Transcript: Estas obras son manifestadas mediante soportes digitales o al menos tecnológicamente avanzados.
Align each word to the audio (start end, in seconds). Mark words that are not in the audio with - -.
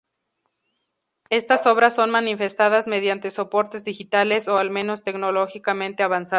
Estas 1.29 1.67
obras 1.67 1.93
son 1.93 2.09
manifestadas 2.09 2.87
mediante 2.87 3.29
soportes 3.29 3.85
digitales 3.85 4.47
o 4.47 4.57
al 4.57 4.71
menos 4.71 5.03
tecnológicamente 5.03 6.01
avanzados. 6.01 6.29